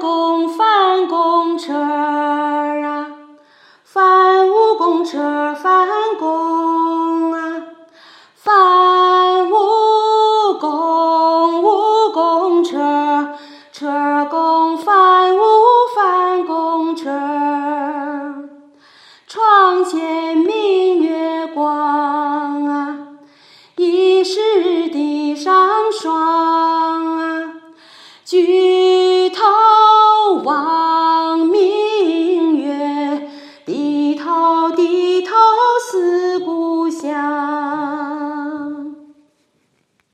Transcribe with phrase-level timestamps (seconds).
[0.00, 3.06] 公翻公车啊
[3.84, 5.86] 翻五公车翻
[6.18, 7.62] 公啊
[8.34, 13.34] 翻五公五公车
[13.72, 15.40] 车公翻五
[15.94, 17.10] 翻公车
[19.26, 22.96] 床前明月光
[23.76, 26.90] 疑是地上霜
[28.30, 28.59] 举
[30.50, 33.28] 望明月
[33.64, 35.30] 低头低头
[35.92, 36.29] 思